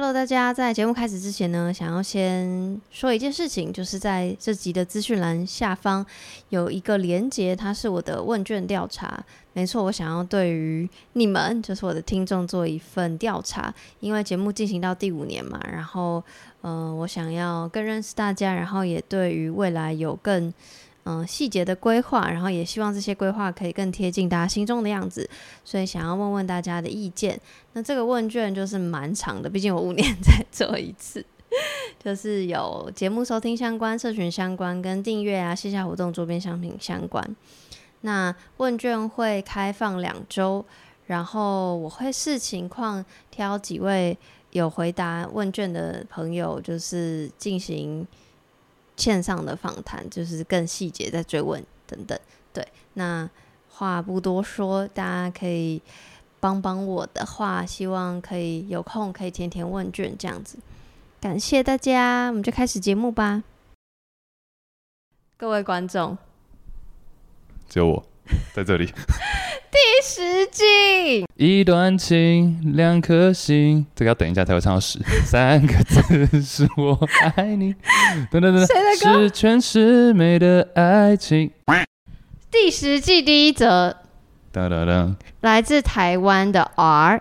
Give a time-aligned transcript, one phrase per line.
[0.00, 6.06] Hello，大家，在节目开始之前呢，想要先说一件事情，就是在这集的资讯栏下方
[6.50, 9.20] 有一个连结，它是我的问卷调查。
[9.54, 16.22] 没错，我想要对于你们，就是我的听众做一份调查，因为节目进行到第五年嘛，然后，
[16.60, 20.54] 嗯、我想要更认识大家，然后也对于未来有更。
[21.10, 25.26] 嗯，细节的规划，然后也希望这些规划可以更贴近大家心中的样子，
[25.64, 27.40] 所以想要问问大家的意见。
[27.72, 31.24] 那这个问卷就是蛮长的，毕竟我五年 才做一次，
[31.98, 37.26] 就是有节目收听相关、社群相关、跟订阅啊、线下活动、周边商品相关。
[38.02, 40.62] 那问卷会开放两周，
[41.06, 44.18] 然后我会视情况挑几位
[44.50, 48.06] 有回答问卷的朋友，就是进行。
[48.98, 52.18] 线上的访谈就是更细节再追问等等，
[52.52, 53.30] 对，那
[53.70, 55.80] 话不多说，大家可以
[56.40, 60.58] 帮帮我的话，希望可以有空可以填填问卷这样子，
[61.20, 63.44] 感谢大家，我们就开始节目吧。
[65.36, 66.18] 各位观众，
[67.68, 68.04] 只有我
[68.52, 68.92] 在这里。
[69.70, 74.98] 第十季，一段情，两颗心，这个要等一下才会唱到十。
[75.26, 76.98] 三个字是我
[77.36, 77.74] 爱你，
[78.30, 81.50] 等等等等，十全十美的爱情。
[82.50, 83.94] 第十季第一则，
[84.50, 87.20] 哒哒哒，来自台湾的 R。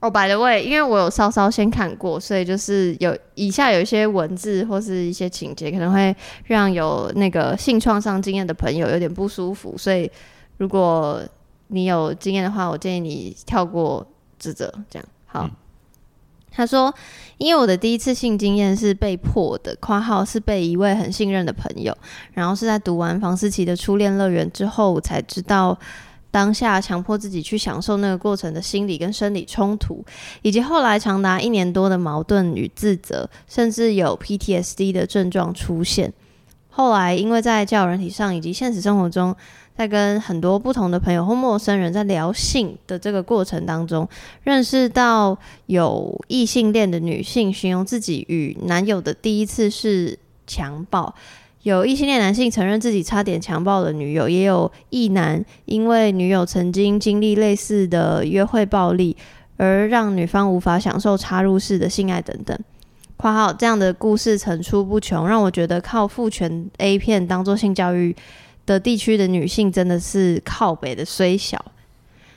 [0.00, 10.10] 哦，by the way，因为我有稍稍先看过，所以就是有以下有一些文字或是一些情节，可能会让有那个性创伤经验的朋友有点不舒服，所以
[10.58, 11.22] 如果
[11.68, 14.06] 你有经验的话，我建议你跳过
[14.38, 15.42] 这则，这样好。
[15.44, 15.50] 嗯、
[16.52, 16.94] 他说
[17.38, 21.96] ：“因为我的第一次性经验是被迫的，括号是被一位很信任的朋友，
[22.32, 25.76] 然后是在读完房思琪的初恋乐园之后，我才知道
[26.30, 30.04] 当下强迫自己去享受那个过程的心理跟生理冲突，
[30.42, 36.12] 以及后来长达一年多的矛盾与自责，甚至有 PTSD 的症状出现。
[36.70, 39.34] 后来因为在教人体上以及现实生活中。”
[39.76, 44.08] 在跟很多不同的朋友或陌生人在聊性的这个过程当中，
[44.42, 51.14] 认识到有异性恋的女性形容自己与男友的第一次是强暴，
[51.62, 59.14] 有异性恋男性承认自己差点强暴了女友，也有异男因为女友曾经经历类似的约会暴力
[59.58, 62.58] 而让女方无法享受插入式的性爱等等。
[63.18, 68.14] 括号这样的故事层出不穷，让我觉得靠父权 A 片当做性教育
[68.66, 71.64] 的地区的女性真的是靠北的虽小，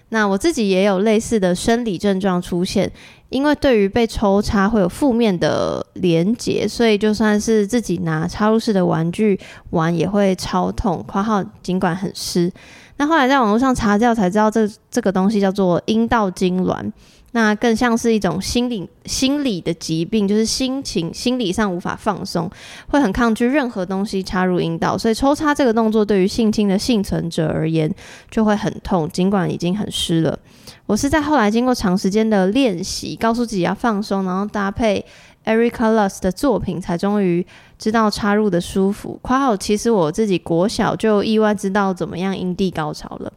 [0.10, 2.92] 那我自己也有类似的生理症状出现，
[3.30, 9.40] 因为对于被抽插会有负面的连结，所以就算是自己拿插入式的玩具
[9.72, 11.04] 玩也会超痛。
[11.08, 12.52] 括号尽管很湿，
[12.98, 16.92] 那后来在网络上查掉才知道这这个东西叫做阴道痉挛。
[17.32, 22.50] 那更像是一种心理心理的疾病，就是心情心理上无法放松，
[22.88, 27.94] 会很抗拒任何东西插入阴道，所以抽插这个动作对于性侵的幸存者而言
[28.32, 30.38] 就会很痛，尽管已经很湿了。
[30.86, 35.06] 我是在后来经过长时间的练习，告诉自己要放松，然后搭配
[35.46, 37.46] Erica Lust 的作品，才终于
[37.78, 39.20] 知道插入的舒服。
[39.22, 43.32] 括号其实我自己国小就意外知道怎么样阴蒂高潮了。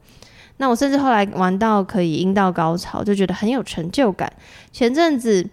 [0.59, 4.33] 那我甚至后来玩到可以阴道高潮，就觉得很有成就感。
[4.71, 5.49] 前阵子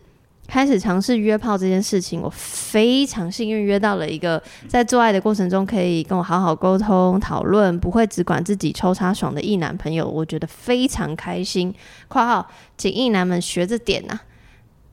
[0.48, 11.74] 开始尝试约炮这件事情，我非常幸运约到了一个在做爱的过程中可以跟我好好沟通讨论，不会只管自己抽插爽的异男朋友，我觉得非常开心。
[12.08, 14.22] 括号，请异男们学着点呐、啊。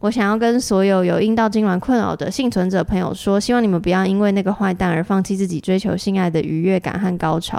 [0.00, 7.58] 我想要跟所有有阴道痉挛困扰的幸存者朋友说，希望你们不要因为那个坏蛋而放弃自己追求性爱的愉悦感和高潮，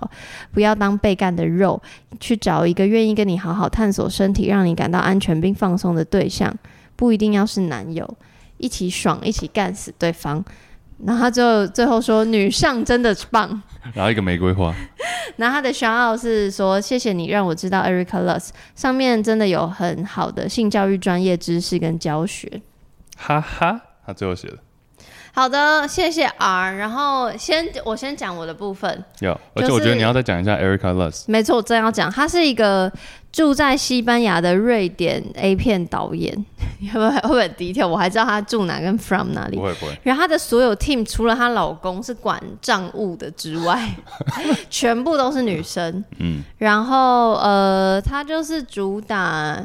[0.51, 1.81] 不要当被干的肉，
[2.19, 6.53] 去找一个愿意跟你好好探索身体、让你感到安全并放松的对象，
[6.95, 8.07] 不一定要是男友，
[8.57, 10.45] 一起爽，一起干死对方。
[11.05, 13.61] 然后他就最后说：“女上真的棒。
[13.93, 14.73] ”然后一个玫瑰花。
[15.37, 22.61] 然后他的 shout 是说：“谢谢你让我知道 Erica Lust 上面真的有很好的性教育专业知识跟教学。”
[23.17, 24.57] 哈哈，他最后写的。
[25.37, 26.77] 好的，谢谢 R。
[26.77, 29.05] 然后先我先讲我的部分。
[29.19, 31.25] 有，而且我觉得你要再讲一下 Erica Lust。
[31.27, 32.91] 没错，我正要讲，他是一个
[33.31, 36.33] 住在西班牙的瑞典 A 片导演。
[36.91, 37.87] 会不会会不会低调？
[37.87, 39.57] 我还知道他住哪跟 from 哪里。
[39.57, 39.99] 不会不会。
[40.01, 43.95] 然后他的所有 team 除了她老公是管账务的之外，
[44.71, 46.03] 全部都是女生。
[46.17, 46.41] 嗯。
[46.57, 49.63] 然后呃，他就是主打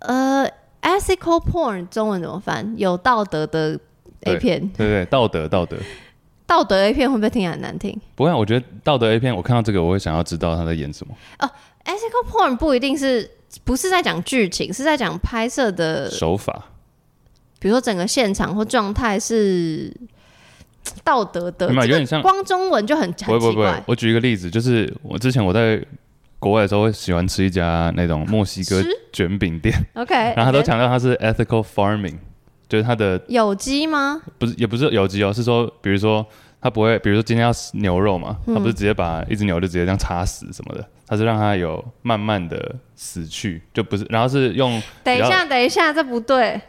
[0.00, 0.44] 呃
[0.82, 2.74] ethical porn，中文怎么翻？
[2.76, 3.78] 有道德的。
[4.24, 5.76] A 片，对对对，道德道德，
[6.46, 7.98] 道德 A 片会不会听起来很难听？
[8.14, 11.14] 不会，我觉得道德 A 片，我看到这个，我会想要知道他在演什么。
[11.38, 11.50] 哦
[11.84, 13.30] ，ethical porn 不一定是，
[13.64, 16.70] 不是在讲剧情，是在讲拍摄的手法。
[17.58, 19.90] 比如说整个现场或状态是
[21.02, 23.10] 道德的，有点像光中文就很。
[23.12, 25.82] 不不不，我举一个例子，就是我之前我在
[26.38, 28.84] 国外的时候，会喜欢吃一家那种墨西哥
[29.14, 32.18] 卷饼店，OK，然后他都强调它是 ethical farming，
[32.74, 34.20] 就是它的有机吗？
[34.36, 36.26] 不是，也不是有机哦，是说，比如说
[36.60, 44.82] 他不会，比如说今天要牛肉嘛，他不是直接把一只牛就直接这样插死什么的，他是让它有慢慢的死去，就不是，然后是用。
[45.04, 46.60] 等一下，等一下，这不对。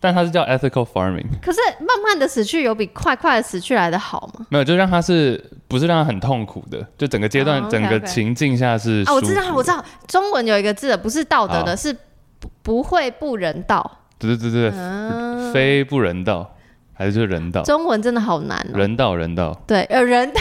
[0.00, 4.46] 但它是叫 ethical farming，可是慢慢的死去有比快快的死去来的好吗？
[4.50, 6.86] 没有，就让它是不是让它很痛苦的？
[6.96, 7.70] 就整个阶段、oh, okay, okay.
[7.70, 11.90] 整个情境下是啊，我知道，我知道，中文有一个字不是道德的，是
[12.38, 14.00] 不不会不人道。
[14.26, 16.54] 对对对，非不人道
[16.92, 17.62] 还是就是人道？
[17.62, 20.40] 中文真的好难、人道人道，对，呃，人道，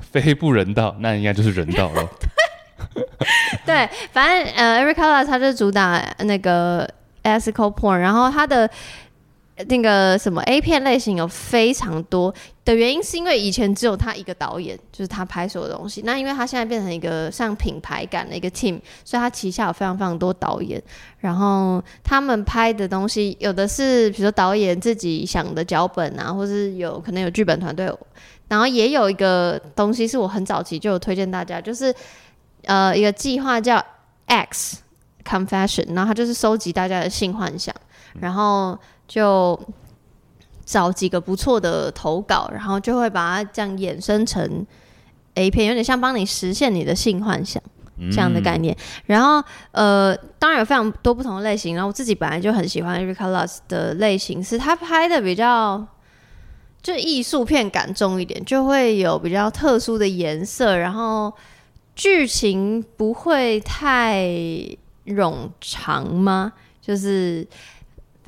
[0.00, 2.08] 非不人道，那应该就是人道了。
[3.66, 6.88] 对，反正呃，Eric Carle 他就主打那个。
[7.22, 8.66] ethical porn，然后它的
[9.68, 12.34] 那个什么 A 片类型有非常多
[12.64, 16.02] 的原因，是因为以前只有他一个导演，就是他拍所有的东西。
[16.04, 20.82] 那因为他现在变成一个像品牌感的一个 team，所以他旗下有非常非常多导演。
[21.18, 27.92] 然后他们拍的东西，有的是比如说导演自己想的脚本啊，或是有可能有剧本团队。
[28.48, 31.94] 然后也有一个东西是我很早期就有推荐大家，就是
[32.64, 33.84] 呃一个计划叫
[34.26, 34.78] X。
[35.22, 37.72] Confession，然后他就是收集大家的性幻想，
[38.18, 38.76] 然后
[39.10, 39.58] 就
[40.64, 44.64] 找几个不错的投稿，然后就会把它这样衍生成
[45.34, 47.60] A 片，有点像帮你实现你的性幻想
[48.12, 48.76] 这样的概念。
[49.06, 49.42] 然后
[49.72, 55.84] 呃，当然有非常多不同的类型，然后我自己本来就很喜欢 Eric Carle 的类型，是他拍的比较
[56.80, 61.32] 就艺术片感重一点，就会有比较特殊的颜色，然后
[61.96, 64.30] 剧情不会太。
[65.06, 66.52] 冗长吗？
[66.80, 67.44] 就是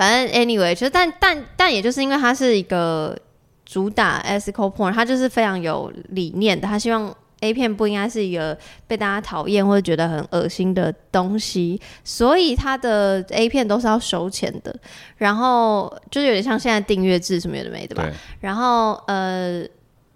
[0.02, 3.16] 反正 anyway，就但但但也就是因为它是一个
[3.64, 6.66] 主打 ethical porn，它就是非常有理念的。
[6.66, 8.58] 他希望 A 片不应该是一个
[8.88, 14.75] 被大家讨厌或者觉得很恶心的东西，所以他的 A 片都是要收钱的。
[15.19, 18.10] 然后就是有点像现在订阅制什么有的没的吧。
[18.40, 19.64] 然后呃，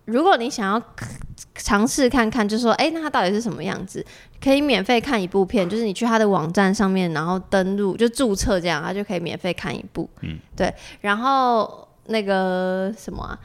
[0.06, 0.82] 如果你想要
[1.55, 4.05] 尝试看看，就说哎、欸，那它到底是什么样子？
[4.43, 10.08] 可以免费看一部片，就是你去他的网站上面，然后登录就注册这样，他就可以免费看一部。
[10.20, 10.73] 嗯，对。
[11.00, 13.38] 然后那个什么啊，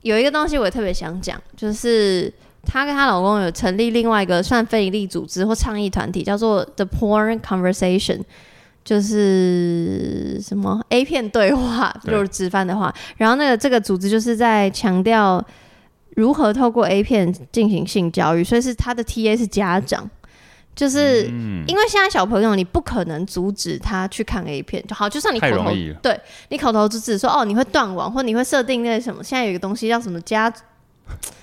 [0.00, 2.32] 有一个东西我也特别想讲，就是
[2.64, 8.22] 她跟她老公有成立另外一个算非营利组织或倡议团体，叫做 The Porn Conversation，
[8.82, 12.92] 就是什么 A 片对话，就是直翻的话。
[13.18, 15.44] 然后那个这个组织就是在强调
[16.16, 20.08] 如何透过 A 片进行性教育，所以是他的 TA 是家长。
[20.74, 21.26] 就是
[21.68, 25.70] 因为现在小朋友，你不可能阻止他去看 A 片，就好，就算你口头
[26.02, 26.18] 对
[26.48, 30.50] 你口头阻止说哦，你会断网，或你会设定那什么，现在有一个东西叫什么家，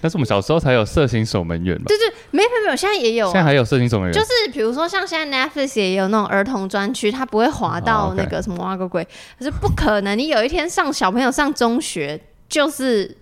[0.01, 1.83] 但是我们小时候才有色情守门员嘛？
[1.87, 9.07] 对对，没有没有，现在也有，现在还有色情守门员，就是比如说像现在 Netflix 也有那种儿童专区，它不会滑到那个什么挖个鬼，
[9.37, 13.15] 可是不可能，你有一天上小朋友上中学，就是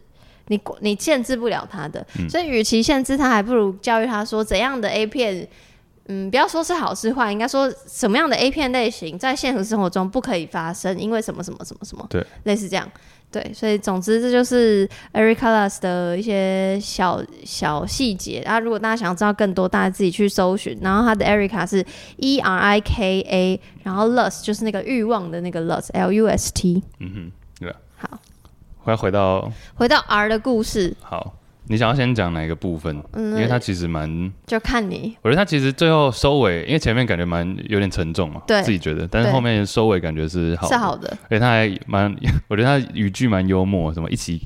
[0.47, 5.47] 你你限制不了他的，所以与其限制他，还不如教育他说怎样的 A 片。
[6.09, 12.89] 嗯，不要说是好是坏，应该说什么样的 A 片类型在现实生活中不可以发生，因为什么什么什么什么，对，类似这样，
[13.29, 18.41] 对，所以总之这就是 Eric Carle 的一些小小细节。
[18.45, 20.79] 然后如果大家想要知道更多，大家自己去搜寻。
[20.81, 26.81] 然后他的 Erica 是 E R I K A，然后 Lust 就是那个欲望的那个 Lust，L U S T。
[26.99, 27.31] 嗯哼，
[28.95, 30.95] 回回到回到 R 的故事。
[31.01, 31.33] 好。
[31.69, 33.03] 你想要先讲哪一个部分？
[33.11, 34.31] 嗯，因为它其实蛮……
[34.45, 35.17] 就看你。
[35.21, 41.09] 我觉得它其实最后收尾，因为前面感觉蛮有点沉重嘛，对，自己觉得，但是后面收尾感觉是好，是好的。
[41.23, 42.15] 而且他还蛮，
[42.47, 44.41] 我觉得他语句蛮幽默，什么一起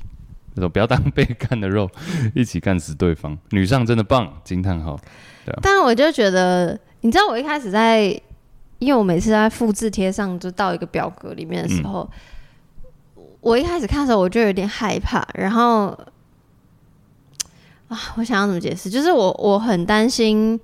[0.56, 1.88] 那种不要当被干的肉，
[2.34, 3.38] 一起干死对方。
[3.50, 4.98] 女上真的棒，惊叹号。
[5.44, 5.60] 对啊。
[5.62, 8.02] 但我就觉得，你知道，我一开始在，
[8.80, 12.18] 因为我每次在复制贴上，就到一个表格里面的时候，嗯，
[13.42, 15.96] 我一开始看的时候，我就有点害怕，然后。
[17.88, 18.88] 啊， 我想要怎么解释？
[18.88, 20.58] 就是我我很担心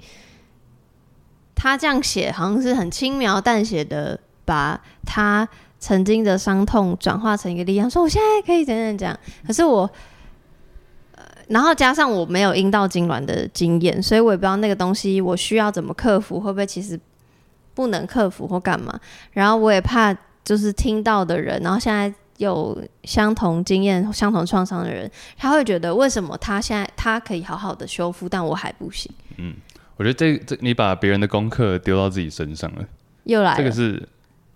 [1.54, 5.46] 他这样写，好像是很轻描淡写的把他
[5.78, 9.14] 曾经的伤痛转化成一个力量，说我现在可以怎样怎样。
[9.46, 9.90] 可是我，
[11.16, 16.98] 呃，然后加上我没有阴道痉挛的经验，所以我也不知道那个东西我需要怎么克服，会不会其实
[17.74, 18.98] 不能克服或干嘛。
[19.32, 22.10] 然后我也怕就是听到的人，然后现在。
[22.38, 29.12] 有相同经验、相同创伤的人，他会觉得为什么他现在他可以好好的修复，但我还不行。
[29.36, 29.54] 嗯，
[29.96, 32.84] 我觉得这这你把别人的功课丢到自己身上了，
[33.24, 33.56] 又来了。
[33.56, 34.08] 这个是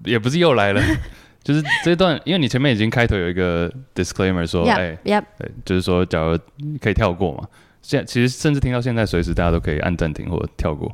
[0.04, 0.80] 也不是又来了，
[1.44, 5.24] 就是这段，因为你前面已经开头有一个 disclaimer 说，哎 Yep, yep.
[5.38, 6.38] 对，就是说，假如
[6.80, 7.48] 可以跳过嘛，
[7.82, 10.90] 现在其实甚至听到现在，随时大家都可以按暂停或者跳过。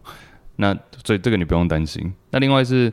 [0.57, 2.12] 那所以这个你不用担心。
[2.30, 2.92] 那另外是，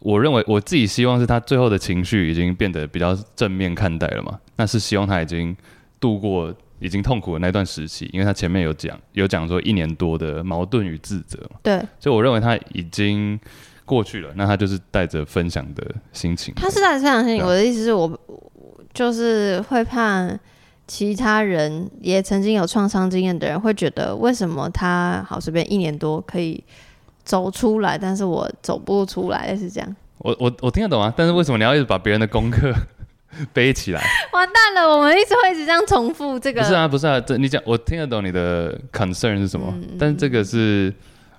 [0.00, 5.56] 我认为我自己希望是他最后的情绪已经变得比较正面看待了嘛，那是希望他已经
[5.98, 11.58] 度过已经痛苦的那段时期，因为他前面有讲有讲说一年多的矛盾与自责嘛。
[11.62, 13.38] 对，所以我认为他已经。
[13.88, 16.52] 过去了，那他就是带着分享的心情。
[16.54, 17.46] 他是带着分享心情。
[17.46, 18.20] 我的意思是我
[18.92, 20.28] 就是会怕
[20.86, 26.62] 其他人也曾经有创伤经验的人会觉得，为什么他好随便一年多可以
[27.28, 29.96] 走出来，但是我走不出来，是这样。
[30.16, 32.72] 我我我听得懂啊，但是为什么你要一直把别人的功课
[33.52, 34.02] 背起来？
[34.32, 36.62] 完蛋了，我们一直会一直这样重复这个。
[36.62, 40.90] 不是啊，不是啊，这你讲我听得懂你的 concern 是什么，嗯、但是这个是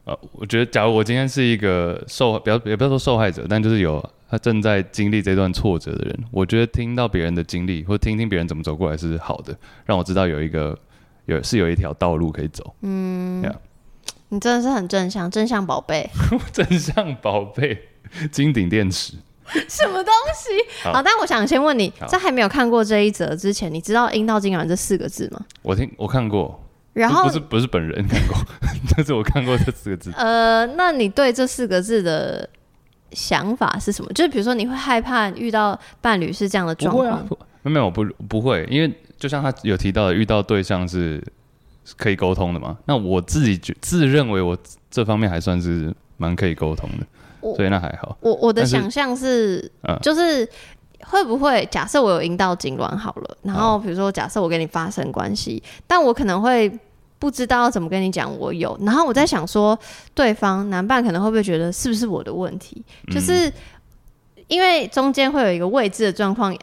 [0.04, 0.16] 呃。
[0.34, 10.78] 我觉得，假如我今天是一个受，不要也不要说受害者，但就是有他正在经历这段挫折的人，我觉得听到别人的经历，或听听别人怎么走过来是好的，让我知道有一个
[11.26, 12.76] 有是有一条道路可以走。
[12.84, 13.56] 嗯，Yeah.
[14.30, 16.10] 你真的是很正向，正向宝贝，
[16.54, 17.78] 正向宝贝，
[18.32, 19.14] 金顶电池，
[19.68, 20.84] 什么东西？
[20.84, 25.42] 好，好，但我想先问你，在还没有看过这一则之前，你知道“阴道痉挛”这四个字吗？
[25.62, 26.64] 我听我看过。
[26.94, 28.36] 然后不是不是本人看过，
[28.96, 30.12] 但是我看过这四个字。
[30.18, 32.50] 呃，那你对这四个字的
[33.12, 34.12] 想法是什么？
[34.12, 37.26] 就是比如说，你会害怕遇到伴侣是这样的状况？
[37.62, 41.24] 没、啊、有，我不不会，因为就像他有提到的，遇到对象是
[41.98, 42.78] 可以沟通的嘛。
[42.86, 44.58] 那我自己觉自认为我
[44.90, 48.18] 这方面还算是蛮可以沟通的，所以那还好。
[48.22, 50.48] 我我的想象是，就是
[51.06, 56.72] 会不会假设我有阴道痉挛好了，然后比如说假设我跟你发生关系，但我可能会。
[57.22, 58.80] 不知道怎么跟你讲，我有。
[58.82, 59.78] 然后我在想说，
[60.14, 62.82] 对方男伴可能会不会觉得是不是我的问题？
[63.10, 63.52] 嗯、就是
[64.48, 66.56] 因为中间会有一个未知的状况，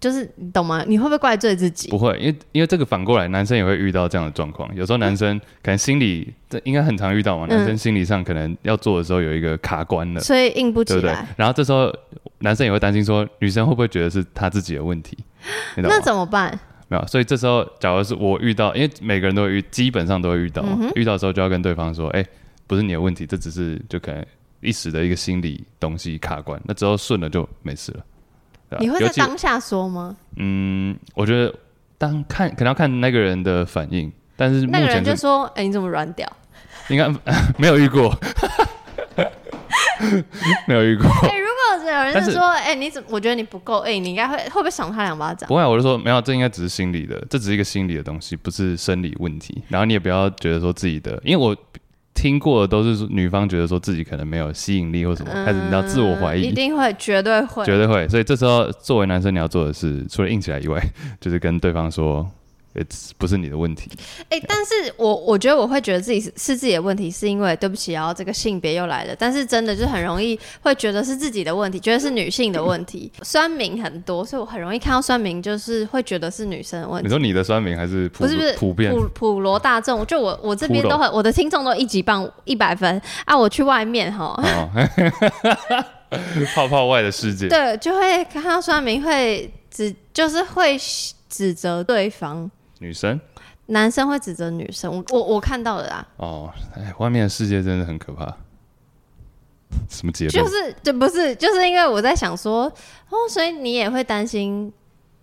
[0.00, 0.84] 就是你懂吗？
[0.86, 1.88] 你会不会怪罪自己？
[1.88, 4.68] 不会，因为因为这个反过来，男生也会遇到这样的状况。
[4.74, 11.00] 有时候男生可能心理这应该很常遇到嘛，嗯、男生心理上可能要做的时候有一个卡关了，所以硬不起来。
[11.00, 11.26] 对不对？
[11.36, 11.92] 然后这时候
[12.38, 15.16] 男生也会担心说，女生会不会觉得是他自己的问题？
[15.76, 16.58] 那怎么办？
[16.88, 22.24] 没有，所以这时候，假如是我遇到，因为每个人都会遇，基本上都会遇到，嗯、遇到的时候就要跟对方说，哎，
[22.66, 24.24] 不是你的问题，这只是就可能
[24.60, 28.04] 一时的一个心理东西卡关，那之后顺了就没事了。
[28.80, 30.16] 你会在当下说吗？
[30.36, 31.54] 嗯，我觉得
[31.98, 36.30] 当看可能要看那个人的反应，但是目前是那个人就说，哎，你怎么软屌？
[36.88, 37.08] 应该
[37.58, 38.14] 没有遇过，
[40.66, 41.06] 没有遇过。
[41.86, 43.08] 有人是说，哎、欸，你怎么？
[43.12, 45.46] 我觉得你不够，哎、欸，你应该会会不会赏他两巴掌？
[45.48, 49.62] 不会，我就说没有，这应该只是心理的，这只是一个心理的东西，不是生理问题。
[49.68, 51.56] 然后你也不要觉得说自己的，因为我
[52.16, 58.08] 听过的都是女方觉得说自己可能没有吸引力或什么，开始你要自我怀疑，一定会，绝对会，绝对会。
[58.08, 60.82] 所以这时候作为男生你要做的是，除了硬起来以外，
[61.20, 62.26] 就是跟对方说。
[63.16, 63.90] 不是你的问题。
[64.28, 69.14] 哎、欸，但是我我觉得我会觉得自己是是自己的问题，是因为对不起，然后这个性别又来了。
[69.18, 73.10] 但是真的就很容易会觉得是自己的问题，觉得是女性的问题。
[73.22, 77.06] 酸民很多，所以我很容易看到酸民，就是会觉得是女生的问题。
[77.06, 80.04] 你说你的酸民还是普不是不是普遍普普罗大众？
[80.06, 83.36] 就我我这边都很，我的听众都一级棒一百分啊！
[83.36, 84.70] 我去外面哈，哦、
[86.54, 90.78] 泡泡外的世界，对，就会看到酸民会指就是会
[91.28, 92.50] 指责对方。
[92.78, 93.20] 女生，
[93.66, 96.06] 男生会指责女生，我我我看到了啦。
[96.16, 98.36] 哦，哎，外面的世界真的很可怕。
[99.88, 100.44] 什么结论？
[100.44, 102.64] 就是，就不是，就是因为我在想说，
[103.08, 104.72] 哦，所以你也会担心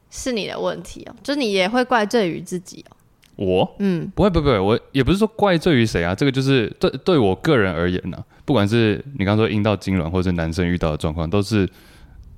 [0.09, 2.97] 是你的问题哦，就你也会怪罪于自己哦。
[3.35, 11.67] 我，嗯，不会，不会，不会，我也不是说怪罪于谁啊，这个就是对对我个人而言呢、啊，不管是你刚说阴道痉挛，或者是男生遇到的状况，都是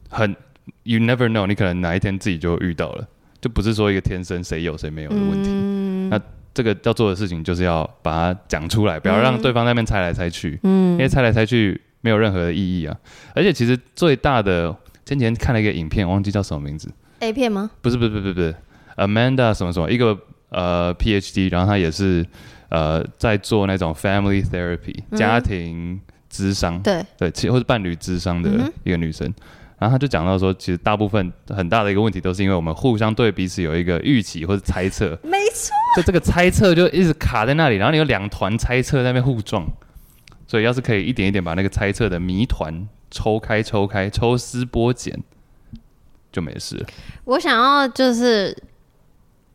[0.10, 0.36] 很
[0.84, 3.08] you never know，你可能哪一天自己就遇到了。
[3.46, 6.20] 就不是说一个天生谁有谁没有的问题，嗯、那
[6.52, 12.98] 这个要做的事情就是要把它讲出来，不要让对方在那边猜来猜去，嗯、因为猜来猜去没有任何的意义啊。
[13.36, 14.75] 而且其实最大的，
[15.06, 17.70] 先前看了一个影片，忘记叫什么名字，A 片吗？
[17.84, 18.56] 不是不是不是不是
[18.96, 20.18] ，Amanda 什么什么，一个
[20.50, 22.25] 呃 PhD，然后她也是
[22.70, 27.06] 呃在做那种 family therapy、嗯、家庭智商，对。
[27.16, 28.50] 对，其或是伴侣智商的
[28.84, 29.28] 一个女生。
[29.28, 29.34] 嗯
[29.77, 39.67] 然后他就讲到说，其实大部分很大的一个问题都是因为我们互相对彼此有一个预期或者猜测，没错，就这个猜测就一直卡在那里，然后你有两团猜测在那边互撞，
[40.48, 45.22] 所以要是可以一点一点把那个猜测的谜团抽开、抽开、抽丝剥茧，
[46.32, 46.88] 就没事了。
[47.25, 48.58] 我想要就是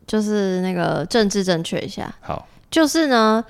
[0.05, 3.43] 就是那个政治正确一下，好，就是呢。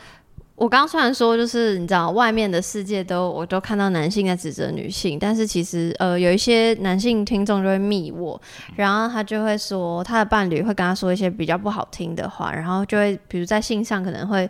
[0.62, 8.40] 我刚刚虽然说，就是你知道，外面的世界都我都看到男性在指责女性，但是其实呃，有一些男性听众就会密我，
[8.76, 14.48] 然后他就会说他的伴侣会跟他说一些比较不好听的话，然后就会比如在性上可能会，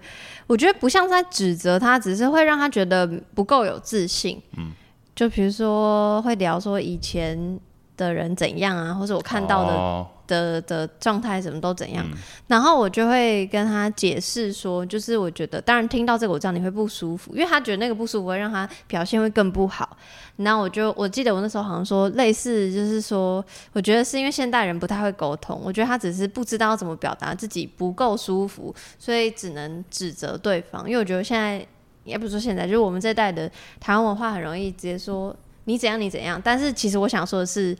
[0.47, 4.37] 我觉得不像在指责他，只是会让他觉得不够有自信。
[4.57, 4.73] 嗯，
[5.15, 7.57] 就比如说会聊说以前
[7.95, 9.71] 的人怎样啊，或者我看到的。
[9.71, 19.97] 哦的的状态什么都怎样，嗯，然后我就会跟他解释说，就是我觉得，当然听到这个我知道你会不舒服，因为他觉得那个不舒服会让他表现会更不好。
[20.37, 30.89] 然后我就我记得我那时候好像说类似，就是说，我觉得是因为现代人不太会沟通，我觉得他只是不知道怎么表达自己不够舒服，所以只能指责对方。
[30.89, 31.65] 因为我觉得现在
[32.05, 35.35] 也不是说现在，就是我们这代的台湾文化很容易直接说
[35.65, 37.77] 你怎样你怎样，但是其实我想说的是。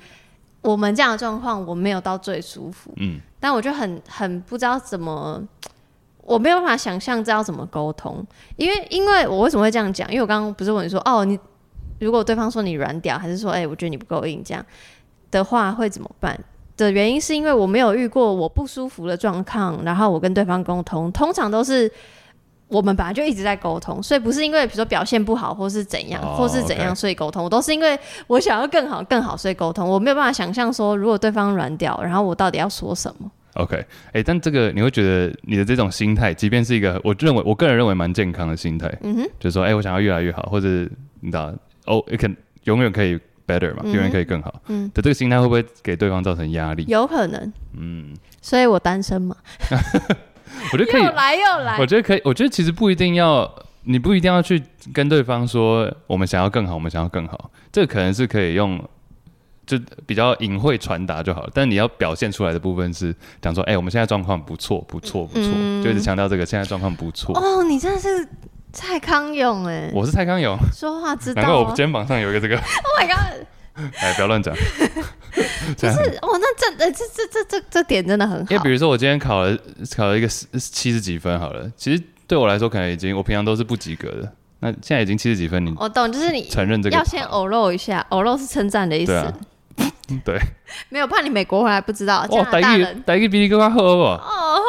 [0.62, 5.42] 我们这样的状况，我没有到最舒服，嗯，但我就很很不知道怎么，
[6.24, 8.26] 我没有办法想象这要怎么沟通，
[8.58, 10.08] 因为因为我为什么会这样讲？
[10.10, 11.40] 因为我刚刚不是问你说，哦，你
[12.00, 14.66] 如果对方说你软屌，还是说，哎、欸，我觉得你不够硬，这样
[15.32, 16.40] 的话会怎么办？
[16.78, 21.92] 的原因是因为我没有遇过我不舒服的状况，然后我跟对方沟通，通常都是。
[22.72, 27.44] 我们本来就一直在沟通，所以不是因为比如说表现不好，或是怎样，oh, 或是怎样，所以沟通。
[27.44, 29.86] 我都是因为我想要更好、更好，所以沟通。
[29.86, 40.68] 我没有办法想象说，如果对方软掉，然后我到底要说什么？OK，哎、欸，但这个你会觉得你的这种心态，即便是一个我认为我个人认为蛮健康的心态，嗯哼，就是说，哎、欸，我想要越来越好，或者
[41.20, 41.54] 你知道，
[41.88, 44.62] 哦，it can 永远可以 better 嘛，永、嗯、远可以更好。
[44.68, 46.86] 嗯，的这个心态会不会给对方造成压力？
[46.88, 47.54] 有可能。
[47.78, 49.36] 嗯，所以我单身嘛。
[50.72, 51.78] 我觉得可以，又来又来。
[51.80, 53.50] 我觉得可以，我觉得其实不一定要，
[53.84, 54.62] 你不一定要去
[54.94, 57.52] 跟对方说我们想要更好，我们想要更好。
[57.72, 58.84] 这个可能是可以用，
[59.66, 61.50] 就比较隐晦传达就好了。
[61.54, 67.38] 但你要表现出来的部分是讲说，哎、欸，我们现在状况不错，不错，不错、嗯，就一直强调这个现在状况不错。
[67.38, 68.28] 哦，你真的是
[68.74, 69.90] 蔡康永哎！
[69.94, 71.44] 我是蔡康永，说话知道、哦。
[71.44, 72.56] 难怪我肩膀上有一个这个。
[72.62, 73.48] Oh my god！
[74.00, 74.54] 哎，不要乱讲。
[75.78, 78.52] 就是哦，那这呃，这这这这这点真的很好。
[78.52, 79.58] 因为比如说，我今天考了
[79.96, 84.32] 考了一个七十几分，好了，其实对我来说可能已经我平常都是不及格的。
[84.60, 89.12] 那现在已经七十几分，你我懂，就是你承认这个要先偶露一下，偶露是称赞的意思。
[89.76, 89.92] 对，啊、
[90.26, 90.40] 对，
[90.90, 92.26] 没有怕你美国回来不知道。
[92.30, 93.88] 哦，大一大一比你更加好不？
[93.88, 94.20] 哦，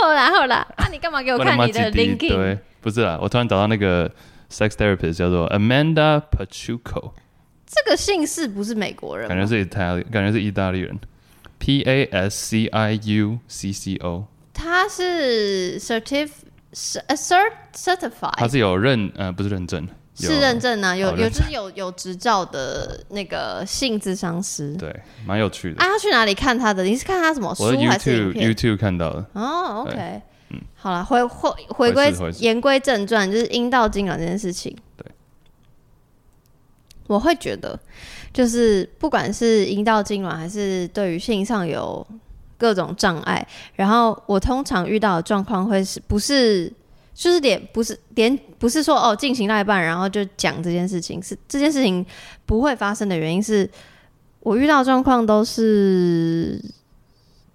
[0.02, 2.28] 好啦好啦，那、啊、你干嘛给我看你的 LinkedIn？
[2.28, 4.08] 对，不是啦，我突然找到那个
[4.50, 7.12] sex therapist 叫做 Amanda Pachuco。
[7.74, 10.98] 这个姓氏不是美国人，感觉是意大利，感觉是意大利人。
[11.58, 16.28] P A S C I U C C O，他是 certif
[16.74, 24.92] cert certified，他是有认呃不是认证，是认证啊，有有就是有有执照的那个性智商师，对，
[25.24, 25.80] 蛮有趣的。
[25.80, 26.82] 啊，他去哪里看他的？
[26.82, 29.24] 你是看他什么书还是？YouTube 看到的。
[29.34, 34.76] 哦，OK，嗯，好了，回回回归言归正传，就是阴道痉挛这件事情。
[34.96, 35.06] 对。
[37.12, 37.78] 我会觉得，
[38.32, 42.06] 就是不管是阴道痉挛，还是对于性上有
[42.56, 46.72] 各种障碍，然后我通常遇到的状况会是不是，
[47.12, 52.04] 就是点不是点不是说哦进行到一半，然后就讲这件事情，是这件事情
[52.46, 53.68] 不会发生的原因是
[54.40, 56.58] 我遇到状况都是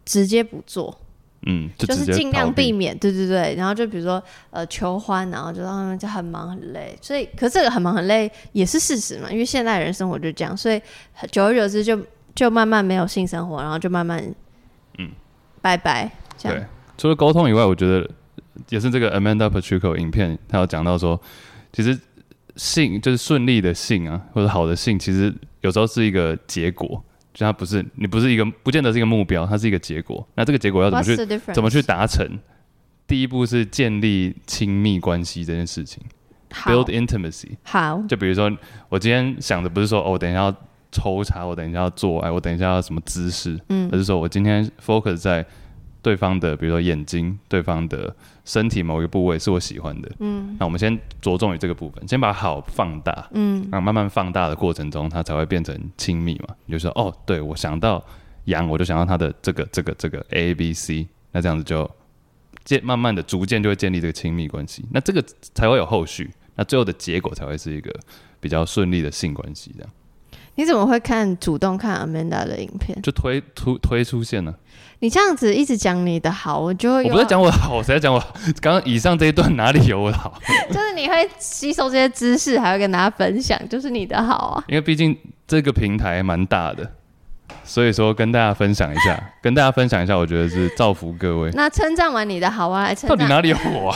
[0.06, 0.96] 直接不做。
[1.46, 3.56] 嗯，就，就是尽量避免，对对对。
[3.56, 6.98] 然后就比如说，呃，求欢，然后就让他们就很忙很累。
[7.02, 10.58] 所以，可是这个很忙很累也是事实嘛，因为现代人生活就这样。
[10.58, 10.82] 所以，
[11.32, 11.98] 久而久之就
[12.36, 14.22] 就慢慢没有性生活，然后就慢慢，
[14.98, 15.12] 嗯，
[15.62, 16.12] 拜拜。
[16.38, 16.58] 这样。
[16.58, 16.66] 对，
[16.98, 18.10] 除了沟通以外，我觉得
[18.70, 21.22] 也是这个 Amanda Pachuco 影片，他有讲到说，
[21.72, 21.98] 其实
[22.56, 27.04] 性就是顺利的性啊，或者好的性，其实有时候是一个结果。
[27.38, 30.28] 就它不是你不是一个，不见得是一个目标，它是一个结果。
[30.34, 32.28] 那这个结果要怎么去怎么去达成？
[33.06, 36.02] 第一步是建立亲密关系这件事情
[36.50, 37.50] ，build intimacy。
[37.62, 38.52] 好，就比如说
[38.90, 40.56] 我今天想的不是说哦，我等一下要
[40.92, 45.46] 抽查，我等一下要做爱，我等一下要什么姿势，嗯，而是说我今天 focus 在
[46.08, 48.16] 对方的，比如说眼睛，对方的。
[48.48, 56.56] 身体某一个部位是我喜欢的，嗯，那我们先着重于这个部分，先把好放大，嗯，然后慢慢放大的过程中，它才会变成亲密嘛。
[56.66, 58.02] 你就说，哦，对，我想到
[58.46, 61.92] 羊，我就想到它的这个这个这个 A B C，那这样子就
[62.64, 65.22] 建慢慢的逐渐就会建立这个亲密关系，那这个
[65.54, 67.94] 才会有后续，那最后的结果才会是一个
[68.40, 69.92] 比较顺利的性关系这样。
[70.56, 73.00] 你怎么会看主动看 Amanda 的影片？
[73.02, 74.58] 就推推推出现了。
[75.00, 77.04] 你这样子一直讲你的好，我就会。
[77.06, 78.20] 我不是讲我的好，我谁在讲我？
[78.60, 80.34] 刚刚以上这一段哪里有我的好？
[80.70, 84.64] 就是你会吸收这些知识，还会跟大家分享，就是你的好啊。
[84.68, 85.16] 因为毕竟
[85.48, 86.92] 这个平台蛮大的，
[87.64, 91.52] 所以说跟大家分享一下，跟大家分享一下，我觉得是造福各位。
[91.54, 93.16] 那称赞完你的好啊，来称赞。
[93.18, 93.96] 到底哪里有我啊？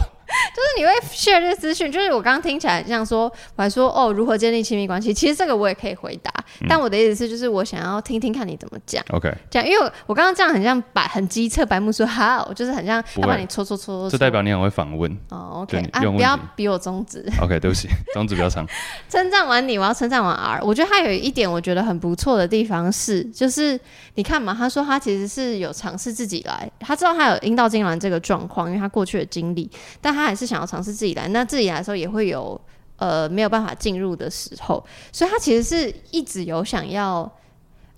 [0.71, 5.13] 就是你会 share 这些资讯，就是我刚刚听起来像说，我还说哦，如何建立亲密关系？
[5.13, 6.31] 其实这个我也可以回答，
[6.61, 9.03] 嗯、但我的意思是，就是我想要听听看你怎么讲。
[9.09, 15.11] OK，这样，因为我刚刚这样很像白很机车白目说好，就是很像要把你戳戳戳，这代表你很会访问。
[15.29, 17.25] 哦，OK，啊，不要比我中指。
[17.41, 18.65] OK，对不起，中指比较长。
[19.09, 20.61] 称赞完你，我要称赞完 R。
[20.63, 23.79] 我觉得他有一点我觉得很不错的地方是，就是
[24.15, 31.27] 你看嘛，他说他其实是有尝试自己来，他知道他有阴道痉挛这个状况，因为他过去的经历，但他还是想要尝试自己来。
[31.27, 32.59] 那自己来的时候也会有
[32.97, 37.29] 呃没有办法进入的时候，所以他其实是一直有想要，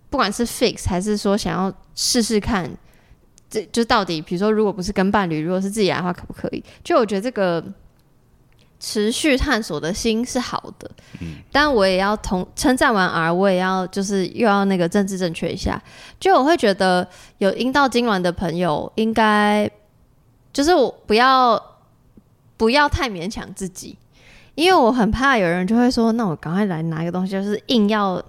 [0.09, 2.71] 不管是 fix 还是说想要试试看，
[3.49, 6.63] 这就到底，比如说如果不是跟伴侣，如果是自己来的话，可不可以？
[6.83, 7.63] 就我觉得这个
[8.79, 15.81] 持续探索的心是好的，嗯，但我也要同称赞完 R，我也要就是又要那个政治正确一下，
[16.19, 17.07] 就我会觉得
[17.39, 19.69] 有阴道痉挛的朋友应该
[20.53, 21.72] 就是我不要。
[22.57, 23.97] 不要太勉强自己，
[24.55, 28.23] 因为我很怕有人就会说：“那我赶快来拿一个东西，就是硬要，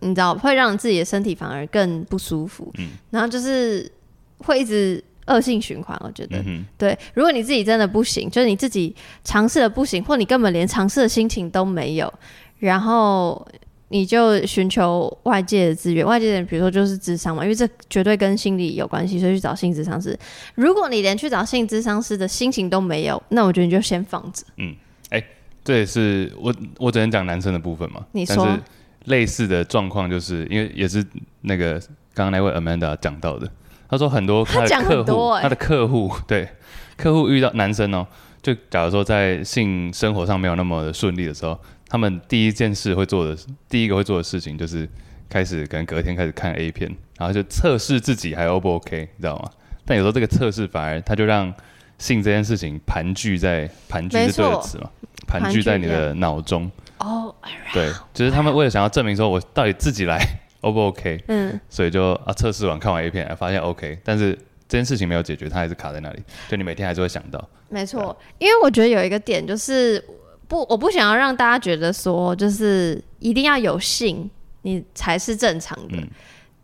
[0.00, 2.72] 你知道，会让自己的身体反而更不舒服。
[2.78, 3.90] 嗯，然后就是
[4.38, 5.96] 会一直恶性循环。
[6.04, 8.94] 我觉得，嗯哼，对，如果你自己真的不行，就是你自己
[9.24, 12.12] 尝试的不行，或你根本连尝试的心情都没有，
[12.58, 13.46] 然后。
[13.92, 20.16] 你就寻求外界的资源，外界的人比如说就是智商嘛，因为这绝对跟心理有关系，所以去找性智商师。
[20.54, 24.44] 如果你连去找性智商师的心情都没有，那我觉得你就先放着。
[24.58, 24.72] 嗯，
[25.08, 25.26] 哎、欸，
[25.64, 28.06] 这也是我我只能讲男生的部分嘛。
[28.12, 28.62] 你说，但是
[29.06, 31.04] 类似的状况就是因为也是
[31.40, 31.72] 那个
[32.14, 33.50] 刚刚那位 Amanda 讲到的，
[33.88, 36.48] 他说很多他的客户，他、的客户对
[36.96, 38.06] 客户遇到男生哦、喔，
[38.40, 41.58] 就假如说在性生活上没有那么顺利的时候。
[41.90, 43.36] 他们第一件事会做的，
[43.68, 44.88] 第一个会做的事情就是
[45.28, 49.50] 开始，可能隔天开始看 A 片，然后就测试自己还 O 不 OK，你知道吗？
[49.84, 51.52] 但有时候这个测试反而他就让
[51.98, 54.88] 性这件事情盘踞在盘踞是对的词嘛，
[55.26, 56.70] 盘踞在你的脑中。
[56.98, 57.34] 哦，
[57.72, 60.24] 对，就是他们为了想要证明说我到底自己来
[60.60, 64.32] O 不 OK，嗯，所以就啊测试完看完 A 片，发现 OK，但是
[64.68, 67.48] 这件事情没有解决，它还是卡在那里，就你每天还是会想到。
[67.68, 70.04] 没错，因为我觉得有一个点就是。
[70.50, 74.28] 不，我不想要让大家觉得说，就是一定要有性，
[74.62, 75.96] 你才是正常的。
[75.96, 76.08] 嗯、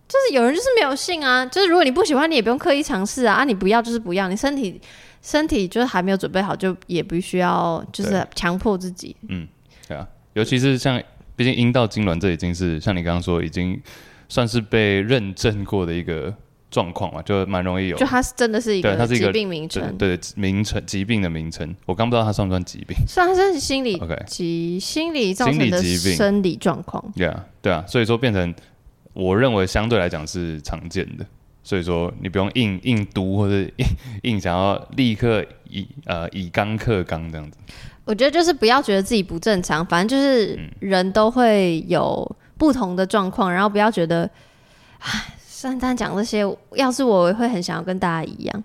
[0.09, 3.37] 就是有人就是没有性啊，就是如果你不喜欢，你也不用刻意尝试啊。
[3.37, 4.81] 啊，你不要就是不要，你身体
[5.23, 9.15] 身体就是还没有准备好，就也不需要就是强迫自己。
[9.29, 9.47] 嗯，
[9.87, 11.01] 对啊，尤其是像，
[11.37, 13.81] 毕竟阴道痉挛这已经是像你刚刚说，已经
[14.29, 16.35] 算是被认证过的一个。
[16.71, 17.97] 状况嘛，就蛮容易有。
[17.97, 21.75] 就它是真的是一个，它是一个疾病名称，对，名称疾病的名称。
[21.87, 22.97] 我刚不知道它算不算疾病。
[23.07, 27.03] 算是心理，OK，疾心理造成的生理状况。
[27.17, 28.55] 对啊，对啊，所以说变成
[29.13, 31.25] 我认为相对来讲是常见的。
[31.63, 33.87] 所以说你不用硬硬读或者 硬
[34.23, 37.59] 硬想要立刻以呃以刚克刚这样子。
[38.05, 44.29] 我觉得就是不要觉得自己不正常，反正就是人都会有不同的状况，然后不要觉得
[44.99, 45.33] 唉。
[45.63, 48.65] 单单讲这些，要是我会很想要跟大家一样，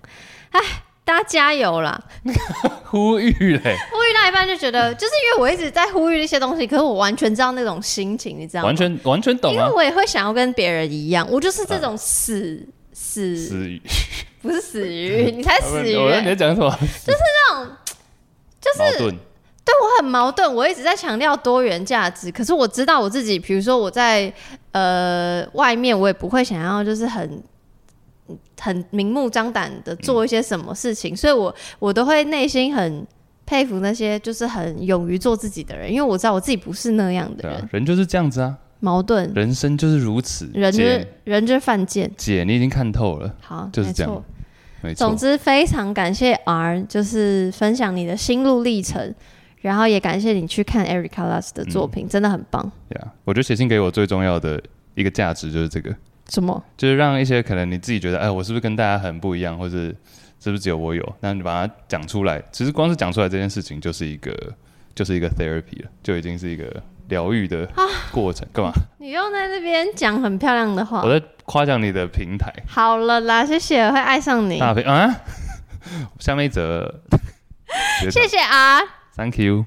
[0.50, 0.60] 哎，
[1.04, 2.00] 大家加油啦！
[2.84, 8.66] 呼吁嘞，呼吁到一半就觉得，就是因为我一直在呼吁那些东西，可是我完全知道那种心情，你知道吗？
[8.66, 9.54] 完全完全懂啊！
[9.54, 13.80] 因为我也会想要跟别人一样，我就是这种死、啊、死死鱼，
[14.42, 15.98] 不是死鱼， 你才死鱼、欸！
[15.98, 16.70] 我你在讲什么？
[17.06, 17.76] 就是那种，
[18.60, 18.72] 就
[19.10, 19.14] 是。
[19.64, 24.32] 对，我很矛盾，我一直在强调多元价值，可是我知道我自己，比如说我在
[24.72, 27.40] 呃外面，我也不会想要就是很
[28.60, 33.06] 很明目张胆的做一些什么事情，嗯、所以我我都会内心很
[33.46, 44.24] 佩服那些就是很勇于做自己的人，因为我知道我自己不是那样的人，啊、人就是这样子啊，矛盾，人生就是如此，人就是人就是犯贱，姐你已经看透了，好，就是这样，
[44.80, 49.14] 没错，总之非常感谢 R，就是分享你的心路历程。
[49.62, 52.70] 然后也感谢你去看 Erica Lust 的作品，嗯、真的很棒。
[52.88, 54.62] 对啊，我觉得写信给我最重要的
[54.94, 55.94] 一个价值就是这个。
[56.28, 56.62] 什么？
[56.76, 59.94] 就是让一些可能你自己觉得，哎，我是不是跟大家很不一样，或是
[60.40, 61.14] 是不是只有我有？
[61.20, 64.34] 那你把它讲出来，其实光是讲出来这件事情，就是一个
[64.94, 67.68] 就是一个 therapy 了，就已经是一个疗愈的
[68.10, 68.46] 过程。
[68.52, 68.74] 干、啊、嘛？
[68.98, 71.02] 你又在那边讲很漂亮的话。
[71.02, 72.52] 我在夸奖你的平台。
[72.66, 74.58] 好了啦，谢谢，我会爱上你。
[74.58, 75.14] 大平啊，
[76.18, 77.02] 下面一则。
[78.10, 79.01] 谢谢啊。
[79.12, 79.66] Thank you.